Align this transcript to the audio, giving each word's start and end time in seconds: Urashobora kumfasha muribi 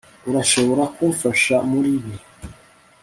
Urashobora 0.29 0.83
kumfasha 0.95 1.55
muribi 1.69 2.13